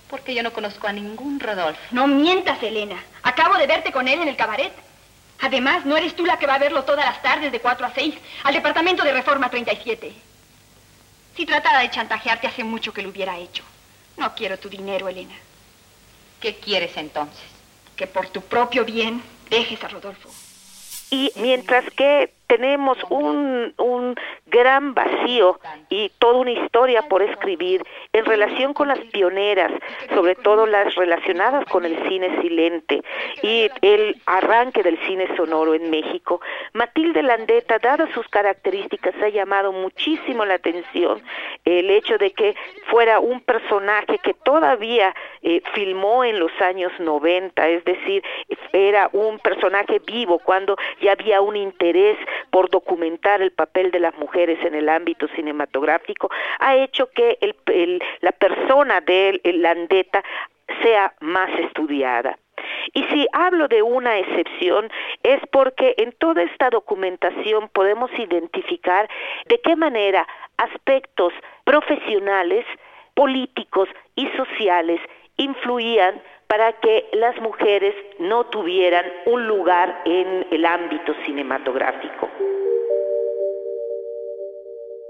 Porque 0.10 0.34
yo 0.34 0.44
no 0.44 0.52
conozco 0.52 0.88
a 0.88 0.94
ningún 0.94 1.40
Rodolfo. 1.40 1.82
No 1.92 2.08
mientas, 2.08 2.62
Elena. 2.64 3.04
Acabo 3.24 3.58
de 3.58 3.68
verte 3.68 3.92
con 3.92 4.08
él 4.08 4.22
en 4.22 4.28
el 4.28 4.36
cabaret. 4.36 4.74
Además, 5.42 5.86
no 5.86 5.96
eres 5.96 6.16
tú 6.16 6.26
la 6.26 6.38
que 6.38 6.48
va 6.48 6.56
a 6.56 6.60
verlo 6.60 6.84
todas 6.84 7.06
las 7.06 7.22
tardes 7.22 7.52
de 7.52 7.62
4 7.62 7.86
a 7.86 7.94
6 7.94 8.16
al 8.44 8.54
departamento 8.54 9.04
de 9.04 9.14
Reforma 9.14 9.50
37. 9.50 10.14
Si 11.36 11.46
tratara 11.46 11.80
de 11.80 11.92
chantajearte, 11.92 12.48
hace 12.48 12.64
mucho 12.64 12.92
que 12.92 13.02
lo 13.02 13.10
hubiera 13.10 13.38
hecho. 13.38 13.64
No 14.18 14.36
quiero 14.36 14.58
tu 14.60 14.68
dinero, 14.68 15.08
Elena. 15.08 15.36
¿Qué 16.42 16.56
quieres 16.56 16.98
entonces? 16.98 17.46
Que 17.96 18.08
por 18.08 18.28
tu 18.30 18.42
propio 18.42 18.84
bien 18.84 19.22
dejes 19.50 19.82
a 19.84 19.88
Rodolfo. 19.88 20.30
Y 21.12 21.32
mientras 21.36 21.86
que 21.92 22.34
tenemos 22.50 22.98
un, 23.12 23.74
un 23.78 24.16
gran 24.48 24.96
vacío 24.96 25.60
y 25.90 26.10
toda 26.18 26.40
una 26.40 26.52
historia 26.52 27.04
por 27.04 27.22
escribir 27.22 27.84
en 28.12 28.26
relación 28.26 28.74
con 28.74 28.88
las 28.88 29.00
pioneras, 29.12 29.72
sobre 30.16 30.34
todo 30.34 30.66
las 30.66 30.96
relacionadas 30.96 31.64
con 31.66 31.86
el 31.86 31.96
cine 32.10 32.42
silente 32.42 33.04
y 33.44 33.70
el 33.84 34.20
arranque 34.26 34.82
del 34.82 34.98
cine 35.06 35.28
sonoro 35.38 35.76
en 35.76 35.92
México. 35.92 36.42
Matilde 36.74 37.22
Landeta, 37.22 37.78
dadas 37.78 38.10
sus 38.16 38.28
características, 38.30 39.14
ha 39.22 39.30
llamado 39.30 39.72
muchísimo 39.72 40.44
la 40.44 40.56
atención 40.56 41.22
el 41.66 41.92
hecho 41.92 42.18
de 42.18 42.32
que 42.32 42.56
fuera 42.90 43.20
un 43.20 43.42
personaje 43.42 44.18
que 44.24 44.34
todavía 44.34 45.14
eh, 45.44 45.62
filmó 45.74 46.24
en 46.24 46.40
los 46.40 46.52
años 46.62 46.92
90, 46.98 47.70
es 47.70 47.86
decir, 47.86 48.24
era 48.74 49.10
un 49.14 49.38
personaje 49.40 50.00
vivo 50.00 50.40
cuando 50.40 50.76
ya 51.02 51.12
había 51.12 51.42
un 51.42 51.56
interés 51.56 52.18
por 52.52 52.70
documentar 52.70 53.42
el 53.42 53.52
papel 53.52 53.92
de 53.92 54.00
las 54.00 54.16
mujeres 54.18 54.64
en 54.64 54.76
el 54.76 54.90
ámbito 54.90 55.28
cinematográfico, 55.36 56.30
ha 56.60 56.76
hecho 56.76 57.10
que 57.12 57.38
el, 57.42 58.04
la 58.22 58.32
persona 58.32 59.02
de 59.02 59.40
Landeta 59.44 60.24
sea 60.82 61.14
más 61.20 61.50
estudiada. 61.60 62.38
Y 62.94 63.04
si 63.06 63.28
hablo 63.34 63.68
de 63.68 63.82
una 63.82 64.18
excepción 64.20 64.90
es 65.24 65.40
porque 65.52 65.96
en 65.98 66.12
toda 66.14 66.44
esta 66.44 66.70
documentación 66.70 67.70
podemos 67.70 68.12
identificar 68.18 69.10
de 69.48 69.60
qué 69.62 69.76
manera 69.76 70.28
aspectos 70.58 71.34
profesionales, 71.64 72.66
políticos 73.14 73.90
y 74.16 74.28
sociales 74.30 75.00
influían 75.38 76.22
para 76.50 76.74
que 76.80 77.06
las 77.14 77.40
mujeres 77.42 77.94
no 78.18 78.46
tuvieran 78.48 79.06
un 79.28 79.48
lugar 79.48 80.02
en 80.06 80.48
el 80.50 80.66
ámbito 80.66 81.14
cinematográfico. 81.26 82.28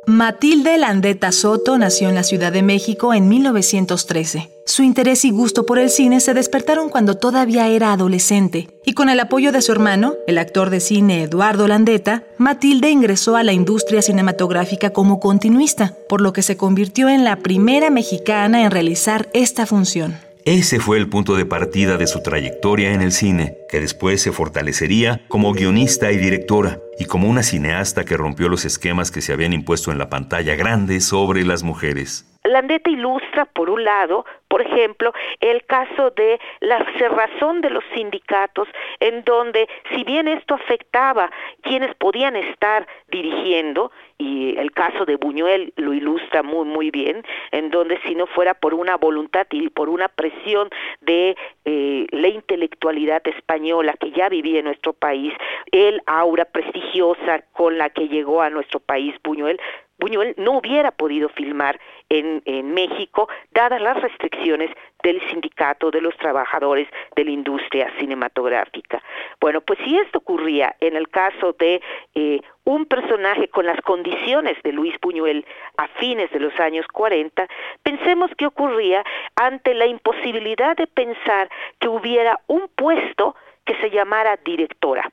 Matilde 0.06 0.78
Landeta 0.78 1.32
Soto 1.32 1.78
nació 1.78 2.10
en 2.10 2.16
la 2.16 2.24
Ciudad 2.24 2.52
de 2.52 2.62
México 2.62 3.14
en 3.14 3.30
1913. 3.30 4.50
Su 4.66 4.84
interés 4.84 5.24
y 5.24 5.32
gusto 5.32 5.66
por 5.66 5.80
el 5.80 5.90
cine 5.90 6.20
se 6.20 6.34
despertaron 6.34 6.90
cuando 6.90 7.16
todavía 7.16 7.68
era 7.68 7.94
adolescente, 7.94 8.68
y 8.84 8.94
con 8.94 9.08
el 9.08 9.20
apoyo 9.20 9.52
de 9.52 9.62
su 9.62 9.72
hermano, 9.72 10.16
el 10.28 10.40
actor 10.40 10.70
de 10.70 10.80
cine 10.82 11.24
Eduardo 11.24 11.68
Landeta, 11.68 12.24
Matilde 12.38 12.90
ingresó 12.90 13.38
a 13.38 13.44
la 13.44 13.54
industria 13.54 14.02
cinematográfica 14.02 14.90
como 14.92 15.20
continuista, 15.20 15.94
por 16.10 16.22
lo 16.22 16.34
que 16.34 16.42
se 16.42 16.58
convirtió 16.58 17.08
en 17.08 17.24
la 17.24 17.38
primera 17.38 17.90
mexicana 17.90 18.64
en 18.64 18.72
realizar 18.72 19.30
esta 19.34 19.66
función. 19.66 20.29
Ese 20.52 20.80
fue 20.80 20.98
el 20.98 21.08
punto 21.08 21.36
de 21.36 21.46
partida 21.46 21.98
de 21.98 22.08
su 22.08 22.24
trayectoria 22.24 22.92
en 22.92 23.04
el 23.04 23.12
cine, 23.12 23.54
que 23.70 23.80
después 23.80 24.20
se 24.20 24.32
fortalecería 24.32 25.22
como 25.28 25.54
guionista 25.54 26.12
y 26.12 26.18
directora, 26.18 26.80
y 26.98 27.06
como 27.06 27.30
una 27.30 27.44
cineasta 27.44 28.04
que 28.04 28.18
rompió 28.18 28.50
los 28.50 28.66
esquemas 28.66 29.12
que 29.12 29.22
se 29.22 29.32
habían 29.32 29.54
impuesto 29.54 29.92
en 29.92 30.00
la 30.00 30.10
pantalla 30.10 30.56
grande 30.56 31.02
sobre 31.02 31.46
las 31.46 31.62
mujeres. 31.62 32.26
Landeta 32.46 32.90
ilustra, 32.90 33.46
por 33.46 33.70
un 33.70 33.84
lado, 33.84 34.26
por 34.48 34.64
ejemplo, 34.64 35.14
el 35.40 35.64
caso 35.66 36.10
de 36.10 36.40
la 36.62 36.84
cerrazón 36.98 37.62
de 37.62 37.70
los 37.70 37.84
sindicatos, 37.94 38.68
en 39.00 39.24
donde, 39.26 39.68
si 39.94 40.04
bien 40.04 40.28
esto 40.28 40.56
afectaba 40.56 41.30
quienes 41.62 41.94
podían 41.94 42.36
estar 42.36 42.88
dirigiendo, 43.12 43.92
y 44.20 44.58
el 44.58 44.72
caso 44.74 45.06
de 45.06 45.16
Buñuel 45.16 45.74
lo 45.78 45.94
ilustra 45.94 46.44
muy, 46.44 46.66
muy 46.66 46.92
bien, 46.92 47.24
en 47.52 47.72
donde 47.72 48.00
si 48.06 48.16
no 48.16 48.28
fuera 48.28 48.54
por 48.54 48.74
una 48.74 48.98
voluntad 48.98 49.48
y 49.50 49.70
por 49.70 49.88
una 49.90 50.10
presión 50.10 50.70
de 51.02 51.38
eh, 51.64 52.06
la 52.12 52.28
intelectualidad 52.28 53.26
española 53.26 53.96
que 54.00 54.12
ya 54.12 54.28
vivía 54.28 54.60
en 54.60 54.66
nuestro 54.66 54.92
país, 54.92 55.34
el 55.72 56.02
aura 56.06 56.46
prestigiosa 56.46 57.44
con 57.54 57.78
la 57.78 57.90
que 57.90 58.10
llegó 58.10 58.42
a 58.42 58.50
nuestro 58.50 58.82
país 58.82 59.16
Buñuel, 59.24 59.60
Buñuel 60.00 60.34
no 60.38 60.58
hubiera 60.58 60.92
podido 60.92 61.30
filmar 61.30 61.80
en, 62.10 62.42
en, 62.46 62.74
México, 62.74 63.28
dadas 63.52 63.82
las 63.82 64.02
restricciones 64.02 64.72
del 65.04 65.22
sindicato 65.30 65.92
de 65.92 66.02
los 66.02 66.16
trabajadores 66.18 66.88
de 67.16 67.26
la 67.26 67.32
industria 67.32 67.92
cinematográfica. 68.00 69.02
Bueno, 69.40 69.62
pues 69.62 69.80
si 69.84 69.98
esto 69.98 70.20
ocurría 70.20 70.76
en 70.80 70.96
el 70.96 71.10
caso 71.10 71.56
de 71.58 71.82
eh, 72.16 72.42
un 72.66 72.86
personaje 72.86 73.48
con 73.48 73.66
las 73.66 73.80
condiciones 73.82 74.62
de 74.64 74.74
Luis 74.74 74.96
Buñuel 75.02 75.46
a 75.78 75.88
fines 76.00 76.30
de 76.32 76.40
los 76.40 76.58
años 76.60 76.86
40, 76.88 77.48
pensemos 77.84 78.32
qué 78.38 78.46
ocurría 78.46 79.04
ante 79.36 79.74
la 79.74 79.86
imposibilidad 79.86 80.76
de 80.76 80.88
pensar 80.88 81.50
que 81.80 81.88
hubiera 81.88 82.40
un 82.48 82.68
puesto 82.76 83.36
que 83.66 83.76
se 83.76 83.90
llamara 83.90 84.38
directora. 84.44 85.10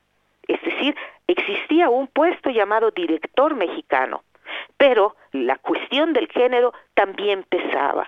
Es 0.47 0.61
decir, 0.61 0.95
existía 1.27 1.89
un 1.89 2.07
puesto 2.07 2.49
llamado 2.49 2.91
director 2.91 3.55
mexicano 3.55 4.23
pero 4.77 5.15
la 5.31 5.57
cuestión 5.57 6.13
del 6.13 6.27
género 6.27 6.73
también 6.93 7.43
pesaba. 7.43 8.07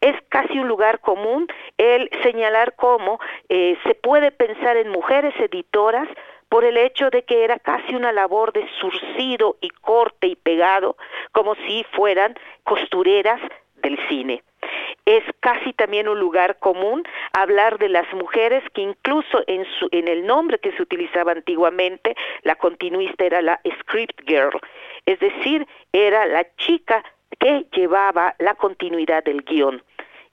Es 0.00 0.16
casi 0.28 0.58
un 0.58 0.68
lugar 0.68 1.00
común 1.00 1.46
el 1.76 2.10
señalar 2.22 2.74
cómo 2.76 3.20
eh, 3.48 3.76
se 3.84 3.94
puede 3.94 4.30
pensar 4.30 4.76
en 4.76 4.88
mujeres 4.88 5.34
editoras 5.38 6.08
por 6.48 6.64
el 6.64 6.76
hecho 6.76 7.10
de 7.10 7.22
que 7.22 7.44
era 7.44 7.58
casi 7.58 7.94
una 7.94 8.12
labor 8.12 8.52
de 8.52 8.66
surcido 8.80 9.56
y 9.60 9.70
corte 9.70 10.26
y 10.26 10.36
pegado, 10.36 10.96
como 11.32 11.54
si 11.54 11.84
fueran 11.92 12.34
costureras 12.64 13.40
del 13.76 13.98
cine. 14.08 14.42
es 15.06 15.24
casi 15.40 15.72
también 15.72 16.08
un 16.08 16.18
lugar 16.18 16.58
común 16.58 17.02
hablar 17.32 17.78
de 17.78 17.88
las 17.88 18.12
mujeres 18.12 18.62
que 18.74 18.82
incluso 18.82 19.42
en, 19.46 19.64
su, 19.78 19.88
en 19.92 20.08
el 20.08 20.26
nombre 20.26 20.58
que 20.58 20.72
se 20.72 20.82
utilizaba 20.82 21.32
antiguamente, 21.32 22.14
la 22.42 22.56
continuista 22.56 23.24
era 23.24 23.40
la 23.42 23.60
script 23.80 24.20
girl, 24.26 24.60
es 25.06 25.18
decir, 25.20 25.66
era 25.92 26.26
la 26.26 26.46
chica 26.56 27.02
que 27.38 27.66
llevaba 27.72 28.34
la 28.38 28.54
continuidad 28.54 29.24
del 29.24 29.42
guion. 29.42 29.82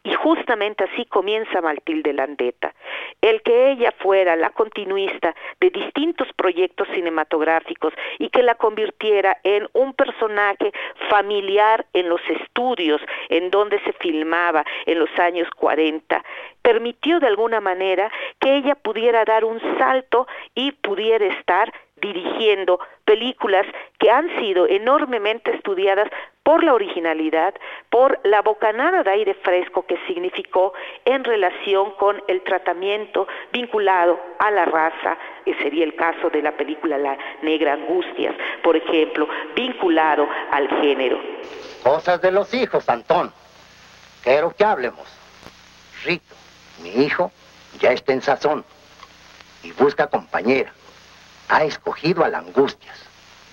Y 0.07 0.13
justamente 0.13 0.85
así 0.85 1.03
comienza 1.03 1.59
Matilde 1.59 2.13
Landeta. 2.13 2.73
El 3.21 3.41
que 3.41 3.71
ella 3.71 3.93
fuera 3.99 4.37
la 4.37 4.51
continuista 4.51 5.35
de 5.59 5.69
distintos 5.69 6.29
proyectos 6.37 6.87
cinematográficos 6.93 7.93
y 8.17 8.29
que 8.29 8.41
la 8.41 8.55
convirtiera 8.55 9.37
en 9.43 9.67
un 9.73 9.93
personaje 9.93 10.71
familiar 11.09 11.85
en 11.91 12.07
los 12.07 12.21
estudios 12.29 13.01
en 13.27 13.51
donde 13.51 13.81
se 13.81 13.91
filmaba 13.99 14.63
en 14.85 14.97
los 14.97 15.09
años 15.19 15.49
40, 15.57 16.23
permitió 16.61 17.19
de 17.19 17.27
alguna 17.27 17.59
manera 17.59 18.09
que 18.39 18.55
ella 18.55 18.75
pudiera 18.75 19.25
dar 19.25 19.43
un 19.43 19.59
salto 19.77 20.25
y 20.55 20.71
pudiera 20.71 21.25
estar 21.25 21.73
dirigiendo 21.97 22.79
películas 23.07 23.65
que 23.97 24.11
han 24.11 24.27
sido 24.37 24.67
enormemente 24.67 25.55
estudiadas 25.55 26.09
por 26.43 26.63
la 26.63 26.73
originalidad, 26.73 27.53
por 27.89 28.19
la 28.23 28.41
bocanada 28.41 29.01
de 29.01 29.09
aire 29.11 29.33
fresco 29.33 29.85
que 29.85 29.97
significó 30.07 30.73
en 31.05 31.23
relación 31.23 31.91
con 31.91 32.21
el 32.27 32.43
tratamiento 32.43 33.27
vinculado 33.51 34.19
a 34.39 34.51
la 34.51 34.65
raza, 34.65 35.17
que 35.45 35.55
sería 35.55 35.85
el 35.85 35.95
caso 35.95 36.29
de 36.29 36.41
la 36.41 36.51
película 36.51 36.97
La 36.97 37.17
Negra 37.41 37.73
Angustias, 37.73 38.35
por 38.61 38.75
ejemplo, 38.75 39.27
vinculado 39.55 40.27
al 40.51 40.67
género. 40.81 41.17
Cosas 41.83 42.21
de 42.21 42.31
los 42.31 42.53
hijos, 42.53 42.87
Antón. 42.89 43.31
Quiero 44.21 44.51
que 44.51 44.65
hablemos. 44.65 45.07
Rito, 46.03 46.35
mi 46.83 46.89
hijo, 47.05 47.31
ya 47.79 47.91
está 47.91 48.11
en 48.11 48.21
sazón 48.21 48.65
y 49.63 49.71
busca 49.71 50.07
compañera 50.07 50.73
ha 51.49 51.63
escogido 51.63 52.23
a 52.23 52.29
la 52.29 52.39
Angustias. 52.39 52.97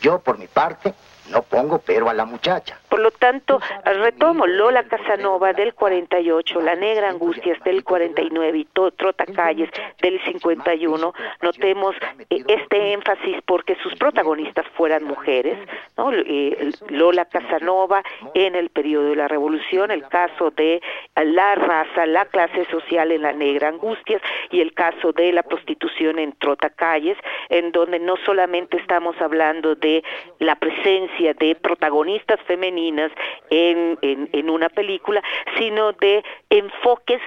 Yo, 0.00 0.18
por 0.18 0.38
mi 0.38 0.46
parte, 0.46 0.94
no 1.30 1.42
pongo 1.42 1.78
pero 1.78 2.08
a 2.08 2.14
la 2.14 2.24
muchacha. 2.24 2.78
Por 2.88 3.00
lo 3.00 3.10
tanto, 3.10 3.60
retomo 3.84 4.46
Lola 4.46 4.84
Casanova 4.84 5.52
del 5.52 5.74
48, 5.74 6.60
La 6.60 6.74
Negra 6.76 7.08
Angustias 7.08 7.58
del 7.64 7.82
49 7.82 8.58
y 8.58 8.64
Trota 8.66 9.26
Calles 9.26 9.70
del 10.00 10.22
51. 10.24 11.14
Notemos 11.42 11.96
eh, 12.30 12.44
este 12.46 12.92
énfasis 12.92 13.36
porque 13.46 13.76
sus 13.82 13.94
protagonistas 13.96 14.66
fueran 14.76 15.04
mujeres, 15.04 15.58
¿no? 15.96 16.12
Eh, 16.12 16.70
Lola 16.88 17.24
Casanova 17.24 18.02
en 18.34 18.54
el 18.54 18.70
periodo 18.70 19.10
de 19.10 19.16
la 19.16 19.28
Revolución, 19.28 19.90
el 19.90 20.06
caso 20.08 20.50
de 20.50 20.80
la 21.16 21.54
raza, 21.54 22.06
la 22.06 22.26
clase 22.26 22.66
social 22.66 23.10
en 23.12 23.22
La 23.22 23.32
Negra 23.32 23.68
Angustias 23.68 24.22
y 24.50 24.60
el 24.60 24.74
caso 24.74 25.12
de 25.12 25.32
la 25.32 25.42
prostitución 25.42 26.18
en 26.18 26.32
Trota 26.32 26.70
Calles, 26.70 27.16
en 27.48 27.72
donde 27.72 27.98
no 27.98 28.16
solamente 28.24 28.76
estamos 28.76 29.20
hablando 29.20 29.74
de 29.74 30.04
la 30.38 30.56
presencia 30.56 31.13
de 31.18 31.54
protagonistas 31.54 32.40
femeninas 32.42 33.10
en, 33.50 33.98
en, 34.02 34.50
una 34.50 34.68
película, 34.68 35.22
sino 35.56 35.92
de 35.92 36.24
enfoques 36.50 37.20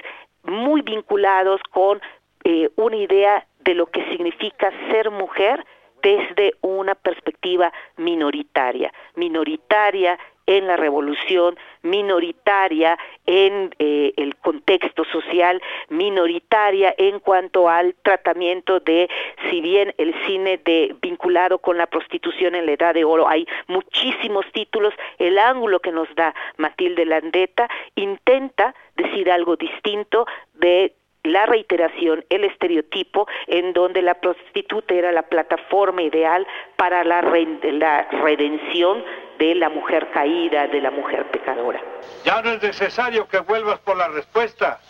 muy 0.44 0.82
vinculados 0.82 1.60
con 1.70 2.00
eh, 2.44 2.68
una 2.76 2.96
idea 2.96 3.46
de 3.60 3.74
lo 3.74 3.86
que 3.86 4.04
significa 4.10 4.70
ser 4.90 5.10
mujer 5.10 5.64
desde 6.02 6.54
una 6.60 6.94
perspectiva 6.94 7.72
minoritaria, 7.96 8.92
minoritaria 9.16 10.18
en 10.48 10.66
la 10.66 10.76
revolución, 10.76 11.56
minoritaria 11.82 12.98
en 13.26 13.74
eh, 13.78 14.14
el 14.16 14.34
contexto 14.36 15.04
social, 15.04 15.62
minoritaria 15.90 16.94
en 16.96 17.20
cuanto 17.20 17.68
al 17.68 17.94
tratamiento 18.02 18.80
de, 18.80 19.08
si 19.48 19.60
bien 19.60 19.94
el 19.98 20.14
cine 20.26 20.58
de 20.64 20.96
vinculado 21.02 21.58
con 21.58 21.76
la 21.76 21.86
prostitución 21.86 22.54
en 22.54 22.64
la 22.64 22.72
Edad 22.72 22.94
de 22.94 23.04
Oro, 23.04 23.28
hay 23.28 23.46
muchísimos 23.66 24.46
títulos, 24.52 24.94
el 25.18 25.38
ángulo 25.38 25.80
que 25.80 25.92
nos 25.92 26.12
da 26.14 26.34
Matilde 26.56 27.04
Landeta 27.04 27.68
intenta 27.94 28.74
decir 28.96 29.30
algo 29.30 29.56
distinto 29.56 30.26
de 30.54 30.94
la 31.24 31.44
reiteración, 31.44 32.24
el 32.30 32.44
estereotipo 32.44 33.26
en 33.48 33.74
donde 33.74 34.00
la 34.00 34.14
prostituta 34.14 34.94
era 34.94 35.12
la 35.12 35.24
plataforma 35.24 36.00
ideal 36.00 36.46
para 36.76 37.04
la, 37.04 37.20
la 37.20 38.08
redención 38.22 39.04
de 39.38 39.54
la 39.54 39.68
mujer 39.68 40.10
caída, 40.12 40.66
de 40.66 40.80
la 40.80 40.90
mujer 40.90 41.30
pecadora. 41.30 41.80
Ya 42.24 42.42
no 42.42 42.50
es 42.52 42.62
necesario 42.62 43.28
que 43.28 43.38
vuelvas 43.38 43.78
por 43.80 43.96
la 43.96 44.08
respuesta. 44.08 44.80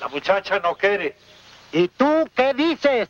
La 0.00 0.08
muchacha 0.08 0.58
no 0.58 0.74
quiere. 0.74 1.14
¿Y 1.72 1.88
tú 1.88 2.28
qué 2.34 2.52
dices? 2.54 3.08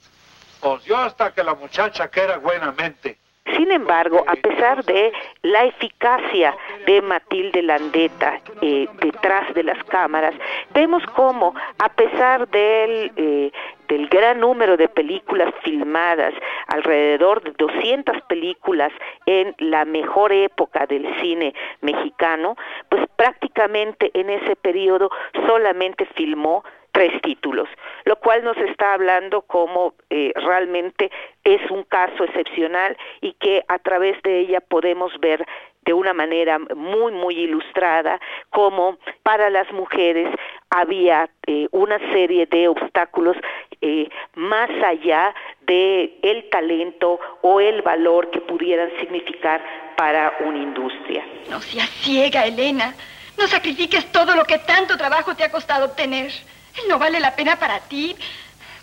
Pues 0.60 0.84
yo 0.84 0.96
hasta 0.96 1.32
que 1.32 1.42
la 1.42 1.54
muchacha 1.54 2.08
quiera 2.08 2.38
buenamente. 2.38 3.18
Sin 3.56 3.72
embargo, 3.72 4.24
a 4.28 4.36
pesar 4.36 4.84
de 4.84 5.12
la 5.42 5.64
eficacia 5.64 6.56
de 6.86 7.02
Matilde 7.02 7.62
Landeta 7.62 8.40
eh, 8.60 8.88
detrás 9.00 9.52
de 9.54 9.64
las 9.64 9.82
cámaras, 9.84 10.34
vemos 10.72 11.02
cómo, 11.16 11.54
a 11.78 11.88
pesar 11.88 12.48
del, 12.48 13.10
eh, 13.16 13.50
del 13.88 14.08
gran 14.08 14.40
número 14.40 14.76
de 14.76 14.88
películas 14.88 15.52
filmadas, 15.64 16.32
alrededor 16.68 17.42
de 17.42 17.50
200 17.58 18.22
películas 18.22 18.92
en 19.26 19.54
la 19.58 19.84
mejor 19.84 20.32
época 20.32 20.86
del 20.86 21.04
cine 21.20 21.52
mexicano, 21.80 22.56
pues 22.88 23.04
prácticamente 23.16 24.10
en 24.14 24.30
ese 24.30 24.54
periodo 24.54 25.10
solamente 25.46 26.06
filmó 26.14 26.64
tres 26.92 27.20
títulos, 27.22 27.68
lo 28.04 28.16
cual 28.16 28.44
nos 28.44 28.56
está 28.58 28.94
hablando 28.94 29.42
como 29.42 29.94
eh, 30.10 30.32
realmente 30.36 31.10
es 31.42 31.70
un 31.70 31.84
caso 31.84 32.24
excepcional 32.24 32.96
y 33.20 33.32
que 33.34 33.64
a 33.68 33.78
través 33.78 34.22
de 34.22 34.40
ella 34.40 34.60
podemos 34.60 35.18
ver 35.20 35.44
de 35.84 35.92
una 35.92 36.12
manera 36.12 36.58
muy 36.58 37.12
muy 37.12 37.34
ilustrada 37.34 38.20
cómo 38.50 38.98
para 39.22 39.50
las 39.50 39.70
mujeres 39.72 40.28
había 40.70 41.28
eh, 41.46 41.66
una 41.72 41.98
serie 42.12 42.46
de 42.46 42.68
obstáculos 42.68 43.36
eh, 43.80 44.08
más 44.34 44.70
allá 44.86 45.34
de 45.62 46.18
el 46.22 46.48
talento 46.50 47.18
o 47.40 47.60
el 47.60 47.82
valor 47.82 48.30
que 48.30 48.40
pudieran 48.40 48.90
significar 49.00 49.60
para 49.96 50.36
una 50.40 50.58
industria. 50.58 51.24
No 51.50 51.60
seas 51.60 51.90
ciega, 51.90 52.44
Elena. 52.46 52.94
No 53.38 53.46
sacrifiques 53.46 54.10
todo 54.12 54.36
lo 54.36 54.44
que 54.44 54.58
tanto 54.58 54.96
trabajo 54.96 55.34
te 55.34 55.44
ha 55.44 55.50
costado 55.50 55.86
obtener. 55.86 56.30
Él 56.74 56.88
no 56.88 56.98
vale 56.98 57.20
la 57.20 57.36
pena 57.36 57.56
para 57.56 57.80
ti, 57.80 58.16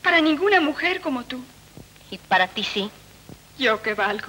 para 0.04 0.22
ninguna 0.22 0.62
mujer 0.62 1.02
como 1.02 1.24
tú. 1.24 1.42
¿Y 2.12 2.18
para 2.18 2.48
ti 2.48 2.64
sí? 2.64 2.90
¿Yo 3.58 3.82
qué 3.82 3.94
valgo? 3.94 4.28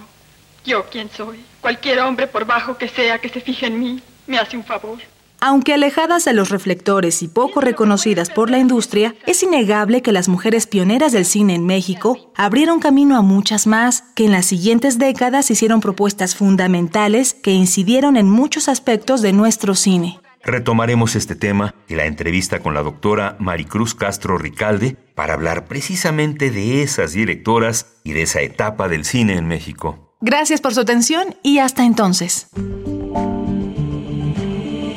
¿Yo 0.64 0.86
quién 0.90 1.10
soy? 1.10 1.44
Cualquier 1.60 2.00
hombre, 2.00 2.26
por 2.26 2.44
bajo 2.44 2.76
que 2.76 2.88
sea, 2.88 3.18
que 3.18 3.28
se 3.28 3.40
fije 3.40 3.66
en 3.66 3.78
mí, 3.78 4.02
me 4.26 4.38
hace 4.38 4.56
un 4.56 4.64
favor. 4.64 4.98
Aunque 5.42 5.72
alejadas 5.72 6.26
de 6.26 6.34
los 6.34 6.50
reflectores 6.50 7.22
y 7.22 7.28
poco 7.28 7.62
reconocidas 7.62 8.28
por 8.28 8.50
la 8.50 8.58
industria, 8.58 9.14
es 9.26 9.42
innegable 9.42 10.02
que 10.02 10.12
las 10.12 10.28
mujeres 10.28 10.66
pioneras 10.66 11.12
del 11.12 11.24
cine 11.24 11.54
en 11.54 11.64
México 11.64 12.30
abrieron 12.36 12.78
camino 12.78 13.16
a 13.16 13.22
muchas 13.22 13.66
más 13.66 14.02
que 14.14 14.26
en 14.26 14.32
las 14.32 14.44
siguientes 14.44 14.98
décadas 14.98 15.50
hicieron 15.50 15.80
propuestas 15.80 16.36
fundamentales 16.36 17.32
que 17.32 17.52
incidieron 17.52 18.18
en 18.18 18.28
muchos 18.28 18.68
aspectos 18.68 19.22
de 19.22 19.32
nuestro 19.32 19.74
cine. 19.74 20.20
Retomaremos 20.42 21.16
este 21.16 21.34
tema 21.34 21.74
y 21.86 21.96
la 21.96 22.06
entrevista 22.06 22.60
con 22.60 22.72
la 22.72 22.82
doctora 22.82 23.36
Maricruz 23.38 23.94
Castro 23.94 24.38
Ricalde 24.38 24.96
para 25.14 25.34
hablar 25.34 25.66
precisamente 25.66 26.50
de 26.50 26.82
esas 26.82 27.12
directoras 27.12 27.98
y 28.04 28.12
de 28.12 28.22
esa 28.22 28.40
etapa 28.40 28.88
del 28.88 29.04
cine 29.04 29.34
en 29.36 29.46
México. 29.46 30.14
Gracias 30.22 30.60
por 30.60 30.74
su 30.74 30.80
atención 30.80 31.36
y 31.42 31.58
hasta 31.58 31.84
entonces. 31.84 32.48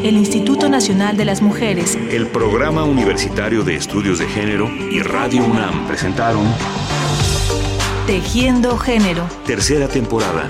El 0.01 0.15
Instituto 0.17 0.69
Nacional 0.69 1.17
de 1.17 1.25
las 1.25 1.41
Mujeres, 1.41 1.97
el 2.09 2.27
Programa 2.27 2.83
Universitario 2.83 3.63
de 3.63 3.75
Estudios 3.75 4.19
de 4.19 4.27
Género 4.27 4.69
y 4.69 5.01
Radio 5.01 5.43
UNAM 5.45 5.87
presentaron 5.87 6.45
Tejiendo 8.05 8.77
Género. 8.77 9.25
Tercera 9.45 9.87
temporada. 9.87 10.49